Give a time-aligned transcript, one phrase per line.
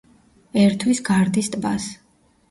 [0.61, 1.85] ერთვის გარდის ტბას.